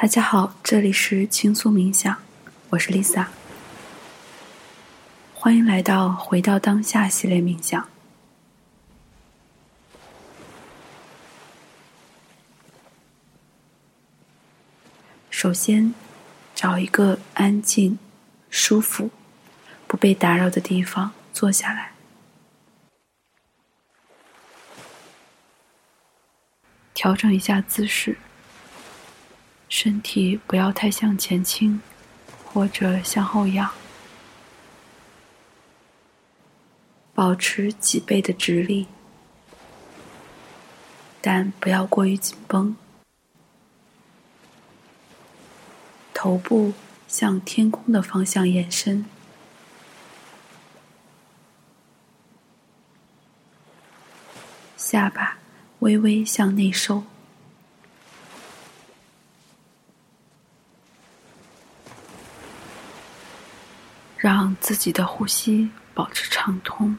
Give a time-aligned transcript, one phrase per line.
[0.00, 2.16] 大家好，这里是轻松冥想，
[2.70, 3.26] 我是 Lisa，
[5.34, 7.86] 欢迎来到回到当下系列冥想。
[15.28, 15.92] 首先，
[16.54, 17.98] 找一个安静、
[18.48, 19.10] 舒服、
[19.86, 21.92] 不被打扰的地方坐下来，
[26.94, 28.16] 调整一下姿势。
[29.70, 31.80] 身体不要太向前倾，
[32.44, 33.70] 或者向后仰，
[37.14, 38.88] 保持脊背的直立，
[41.20, 42.76] 但不要过于紧绷。
[46.12, 46.74] 头部
[47.06, 49.06] 向天空的方向延伸，
[54.76, 55.38] 下巴
[55.78, 57.04] 微微向内收。
[64.22, 66.96] 让自己的呼吸保持畅通，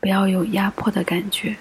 [0.00, 1.56] 不要有压迫的感觉。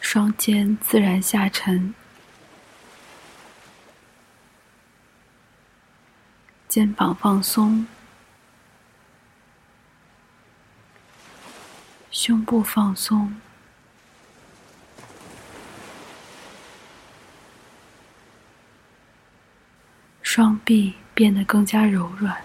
[0.00, 1.92] 双肩自然下沉，
[6.66, 7.86] 肩膀放松，
[12.10, 13.36] 胸部放松。
[20.36, 22.42] 双臂变得更加柔软。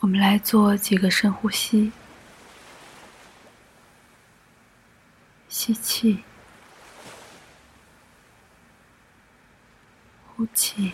[0.00, 1.92] 我们来做几个深呼吸：
[5.48, 6.24] 吸气，
[10.34, 10.90] 呼气。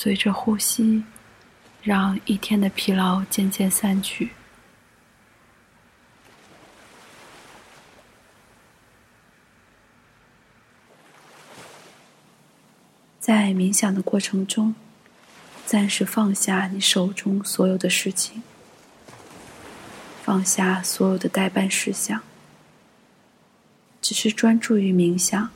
[0.00, 1.02] 随着呼吸，
[1.82, 4.30] 让一天的疲劳渐渐散去。
[13.18, 14.72] 在冥想的过程中，
[15.66, 18.44] 暂时放下你手中所有的事情，
[20.22, 22.22] 放下所有的待办事项，
[24.00, 25.50] 只是专注于冥想。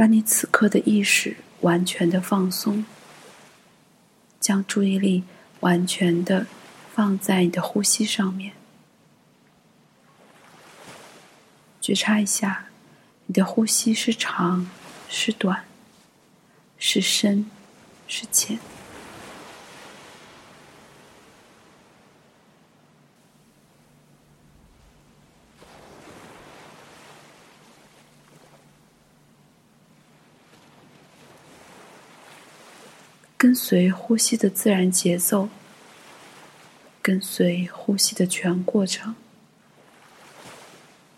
[0.00, 2.86] 让你此刻的意识完全的放松，
[4.40, 5.24] 将注意力
[5.60, 6.46] 完全的
[6.90, 8.54] 放在你的呼吸上面，
[11.82, 12.68] 觉察一下
[13.26, 14.70] 你的呼吸是长
[15.10, 15.66] 是短，
[16.78, 17.50] 是深
[18.08, 18.58] 是浅。
[33.42, 35.48] 跟随呼吸的自然节奏，
[37.00, 39.16] 跟随呼吸的全过程，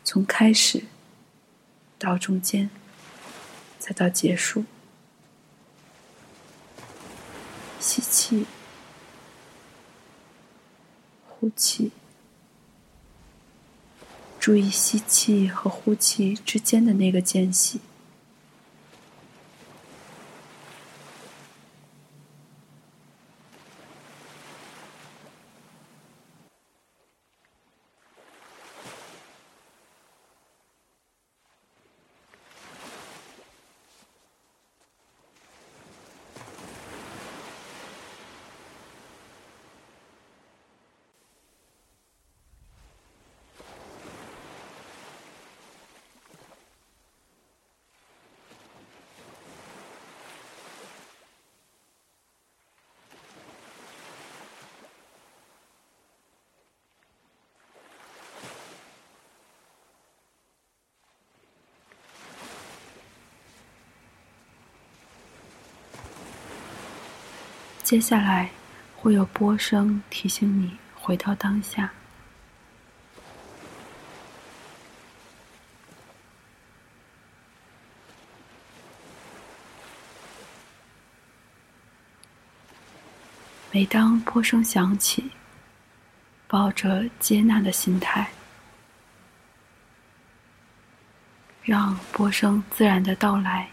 [0.05, 0.85] 从开始
[1.99, 2.71] 到中间，
[3.77, 4.65] 再到结束。
[7.81, 8.47] 吸气，
[11.27, 11.91] 呼气，
[14.39, 17.81] 注意吸气和呼气之间的那个间隙。
[67.93, 68.49] 接下来
[68.97, 71.93] 会有波声提醒你回到当下。
[83.71, 85.31] 每当波声响起，
[86.49, 88.27] 抱着接纳的心态，
[91.63, 93.69] 让波声自然的到来。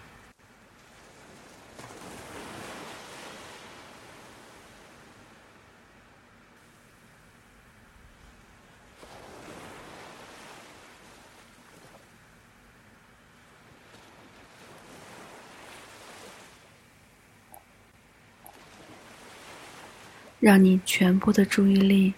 [20.39, 22.13] 让你全部的注意力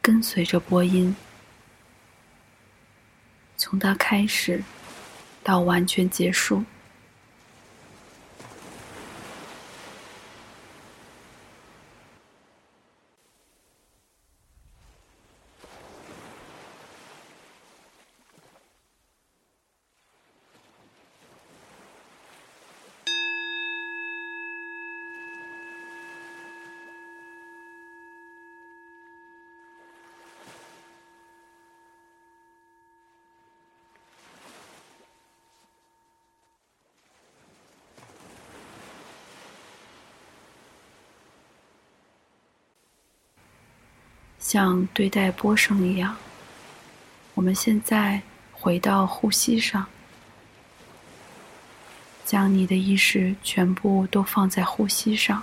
[0.00, 1.14] 跟随着播音，
[3.56, 4.62] 从它开始
[5.42, 6.64] 到完全结束。
[44.52, 46.14] 像对待波声一样，
[47.32, 48.20] 我们现在
[48.52, 49.86] 回到呼吸上，
[52.26, 55.42] 将你的意识全部都放在呼吸上，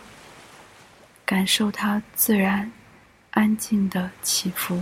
[1.25, 2.71] 感受它自然、
[3.31, 4.79] 安静的起伏。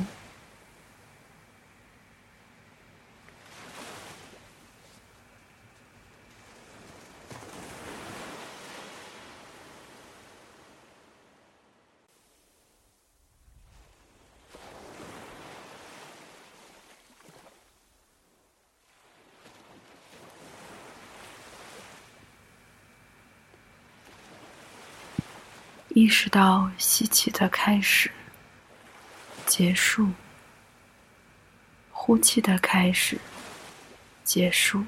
[25.98, 28.12] 意识到吸气的开始、
[29.48, 30.10] 结束，
[31.90, 33.20] 呼气的开始、
[34.24, 34.86] 结束。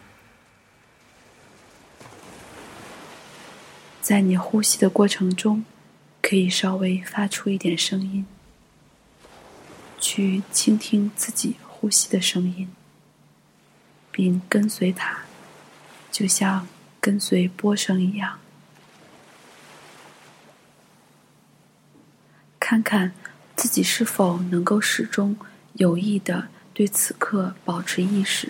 [3.99, 5.65] 在你呼吸的过程中，
[6.21, 8.27] 可以稍微发出一点声音，
[9.99, 12.69] 去倾听自己呼吸的声音，
[14.11, 15.21] 并跟随它，
[16.11, 16.67] 就像
[17.01, 18.39] 跟随波声一样。
[22.69, 23.11] 看看
[23.55, 25.35] 自己是否能够始终
[25.73, 28.49] 有意的对此刻保持意识。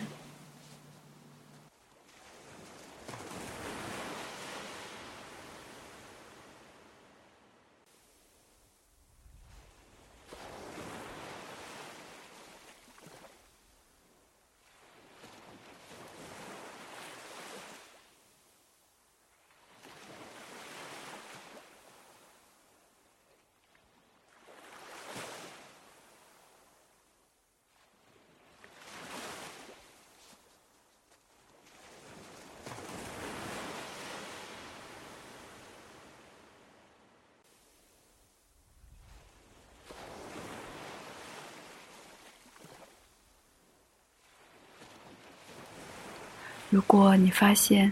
[46.69, 47.91] 如果你发现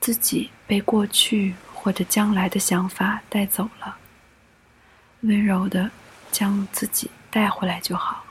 [0.00, 3.96] 自己被过去或者将来的想法带走了，
[5.22, 5.90] 温柔的
[6.30, 8.22] 将自己带回来就好，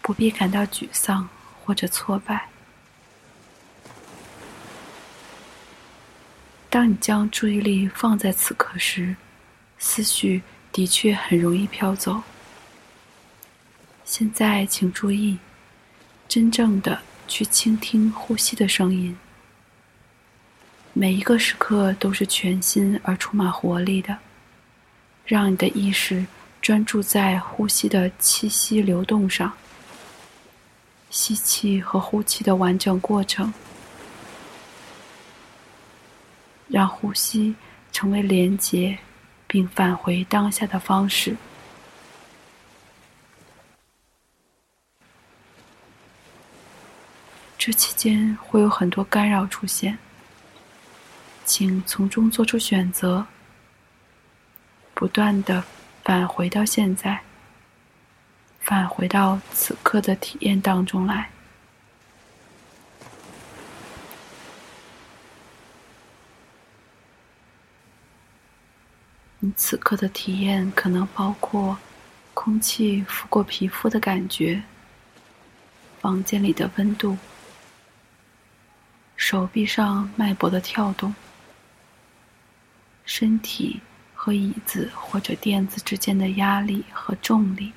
[0.00, 1.28] 不必感到沮丧
[1.64, 2.48] 或者挫败。
[6.68, 9.16] 当你将注意力放在此刻时，
[9.80, 12.22] 思绪的确很容易飘走。
[14.04, 15.36] 现在，请注意，
[16.28, 17.02] 真正的。
[17.30, 19.16] 去倾听呼吸的声音，
[20.92, 24.18] 每一个时刻都是全新而充满活力的。
[25.24, 26.26] 让你的意识
[26.60, 29.52] 专注在呼吸的气息流动上，
[31.08, 33.54] 吸气和呼气的完整过程，
[36.66, 37.54] 让呼吸
[37.92, 38.98] 成为连接
[39.46, 41.36] 并返回当下的方式。
[47.60, 49.98] 这期间会有很多干扰出现，
[51.44, 53.26] 请从中做出选择，
[54.94, 55.62] 不断的
[56.02, 57.20] 返回到现在，
[58.60, 61.28] 返回到此刻的体验当中来。
[69.40, 71.76] 你此刻的体验可能包括
[72.32, 74.62] 空气拂过皮肤的感觉，
[76.00, 77.18] 房间里的温度。
[79.30, 81.14] 手臂上脉搏的跳动，
[83.04, 83.80] 身体
[84.12, 87.72] 和椅子或者垫子之间的压力和重力，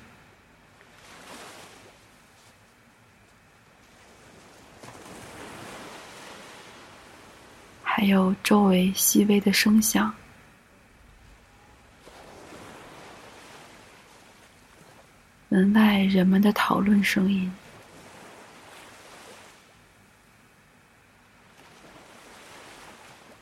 [7.84, 10.12] 还有周围细微的声响，
[15.48, 17.48] 门外人们的讨论声音。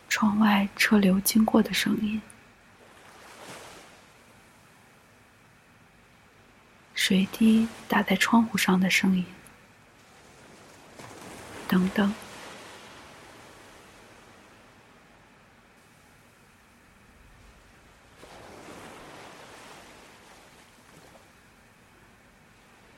[0.09, 2.21] 窗外车流经过的声音，
[6.95, 9.25] 水滴打在窗户上的声音，
[11.69, 12.13] 等等。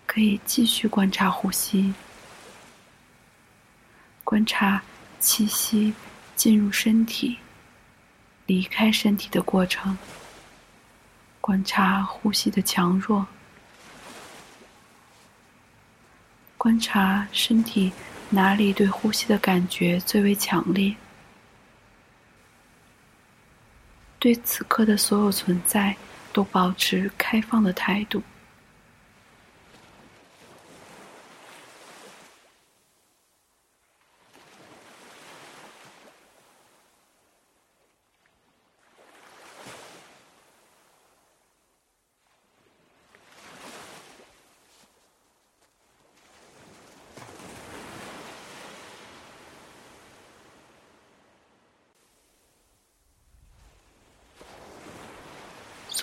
[0.07, 1.93] 可以继续观察呼吸，
[4.23, 4.81] 观察
[5.19, 5.93] 气息
[6.37, 7.37] 进入身体、
[8.47, 9.97] 离开身体的过程，
[11.41, 13.27] 观察呼吸的强弱，
[16.59, 17.93] 观察身体
[18.31, 20.95] 哪里对呼吸的感觉最为强烈，
[24.19, 25.97] 对此刻的所有存在
[26.33, 28.23] 都保持开放的态度。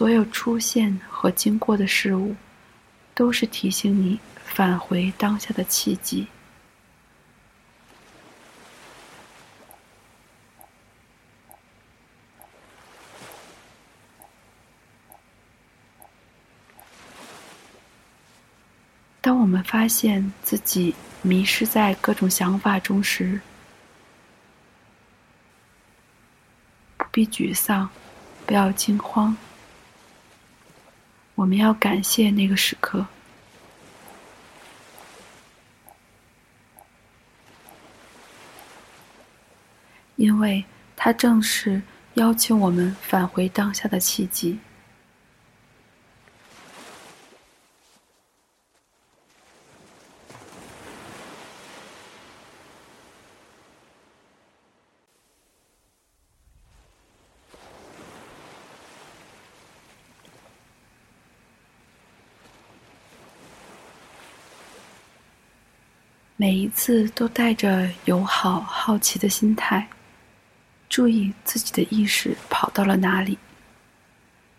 [0.02, 2.36] 所有出现和经过的事物，
[3.14, 6.26] 都是提醒你返回当下的契机。
[19.22, 23.40] 当我们发现自己迷失在各种想法中时，
[26.98, 27.88] 不必沮丧，
[28.48, 29.38] 不要惊慌。
[31.42, 33.04] 我们要感谢那个时刻，
[40.18, 40.64] 因为
[40.96, 41.82] 它正是
[42.14, 44.60] 邀请我们返回当下的契机。
[66.42, 69.88] 每一次都带着友好、好奇的心态，
[70.90, 73.38] 注意自己的意识跑到了哪里，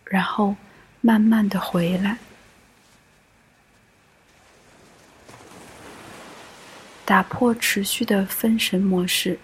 [0.05, 0.55] 然后
[1.01, 2.19] 慢慢的回来，
[7.05, 9.37] 打破持续的分神模式，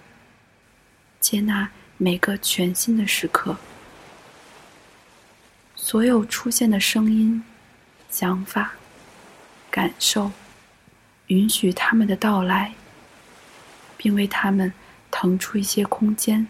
[1.19, 3.57] 接纳每个全新的时刻，
[5.75, 7.43] 所有出现的声音、
[8.09, 8.75] 想法、
[9.73, 10.31] 感受。
[11.29, 12.75] 允许他们的到来，
[13.97, 14.73] 并为他们
[15.11, 16.47] 腾出一些空间。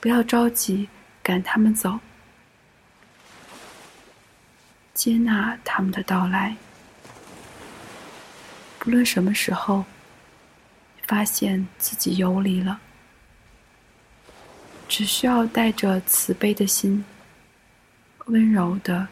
[0.00, 0.88] 不要着急
[1.22, 1.98] 赶他们走，
[4.94, 6.56] 接纳他们的到来。
[8.78, 9.84] 不论什么时候
[11.06, 12.80] 发现自己游离了，
[14.88, 17.04] 只需要带着慈悲的心，
[18.24, 19.06] 温柔的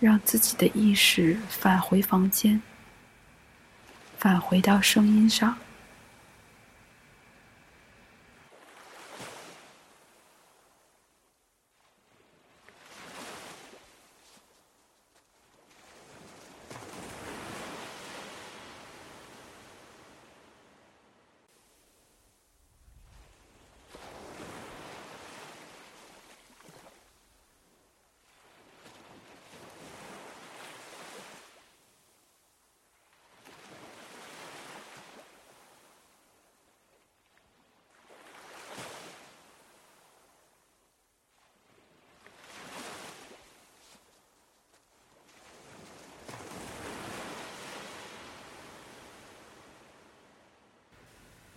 [0.00, 2.62] 让自己的意识返回房间。
[4.18, 5.56] 返回到声音上。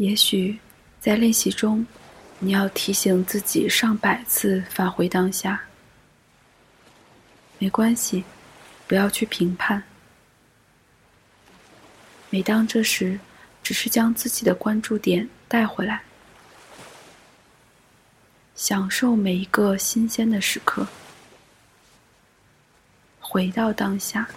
[0.01, 0.57] 也许，
[0.99, 1.85] 在练习中，
[2.39, 5.61] 你要提醒自己上百次返回当下。
[7.59, 8.23] 没关系，
[8.87, 9.83] 不要去评判。
[12.31, 13.19] 每当这时，
[13.61, 16.01] 只是将自己的关注点带回来，
[18.55, 20.87] 享受每一个新鲜的时刻，
[23.19, 24.27] 回到当下。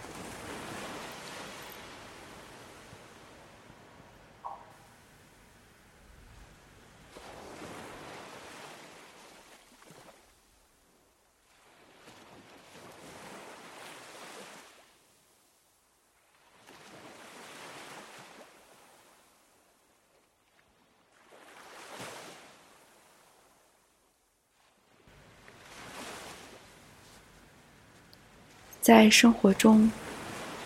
[28.85, 29.91] 在生活中，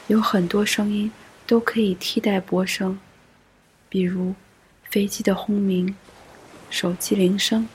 [0.08, 1.08] 有很多声音
[1.46, 2.98] 都可以替代波声，
[3.88, 4.34] 比如
[4.90, 5.94] 飞机的轰鸣、
[6.68, 7.68] 手机铃声、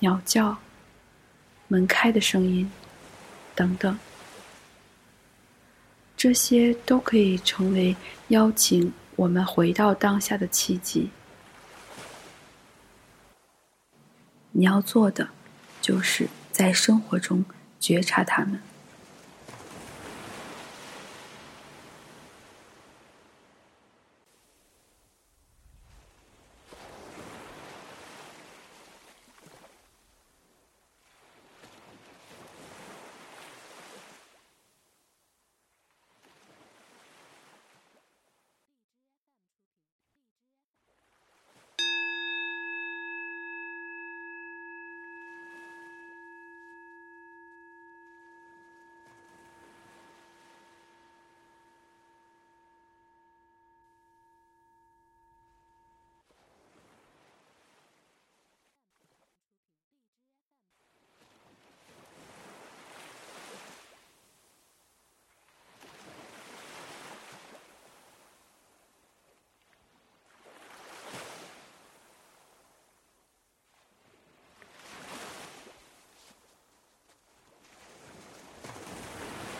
[0.00, 0.58] 鸟叫、
[1.68, 2.70] 门开的声音
[3.54, 3.98] 等等。
[6.18, 7.96] 这些都可以成为
[8.28, 11.08] 邀请我们回到当下的契机。
[14.52, 15.30] 你要做的，
[15.80, 17.42] 就是在生活中
[17.80, 18.60] 觉察它们。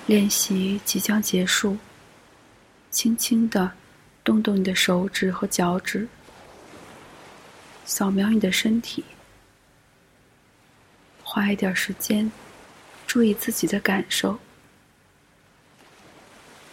[0.07, 1.79] 练习即将结束，
[2.91, 3.73] 轻轻的
[4.23, 6.07] 动动你的手指和脚趾，
[7.87, 9.03] 扫描你的身体，
[11.23, 12.31] 花一点时间，
[13.07, 14.39] 注意自己的感受，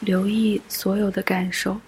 [0.01, 1.79] 留意所有的感受，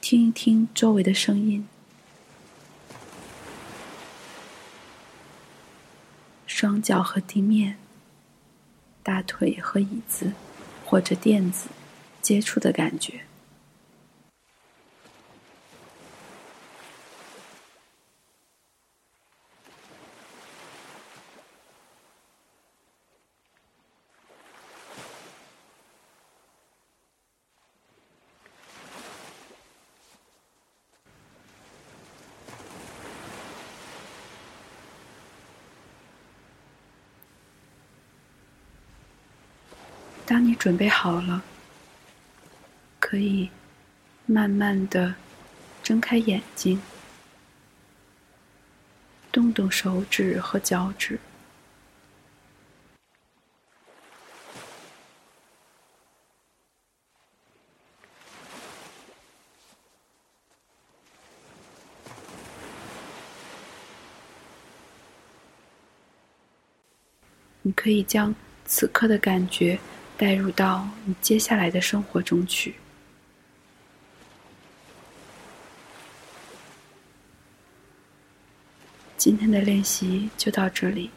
[0.00, 1.68] 听一听周围的声音。
[6.62, 7.76] 双脚和地面、
[9.02, 10.32] 大腿和椅子
[10.86, 11.66] 或者垫子
[12.20, 13.22] 接触的感觉。
[40.32, 41.42] 当你准备好了，
[43.00, 43.50] 可以
[44.26, 45.16] 慢慢的
[45.82, 46.80] 睁开眼睛，
[49.32, 51.18] 动动手指和脚趾。
[67.62, 68.32] 你可以将
[68.64, 69.80] 此刻的感觉。
[70.22, 72.76] 带入到你接下来的生活中去。
[79.16, 81.10] 今天的练习就到这里。